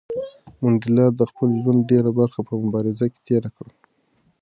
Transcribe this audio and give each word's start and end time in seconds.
منډېلا 0.61 1.05
د 1.19 1.21
خپل 1.29 1.49
ژوند 1.61 1.81
ډېره 1.91 2.09
برخه 2.19 2.39
په 2.47 2.53
مبارزه 2.63 3.05
کې 3.13 3.19
تېره 3.27 3.49
کړه. 3.57 3.73